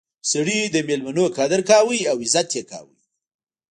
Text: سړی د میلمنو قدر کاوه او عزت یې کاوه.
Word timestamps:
سړی 0.31 0.59
د 0.65 0.75
میلمنو 0.87 1.25
قدر 1.37 1.59
کاوه 1.69 1.97
او 2.11 2.17
عزت 2.23 2.47
یې 2.57 2.63
کاوه. 2.71 2.95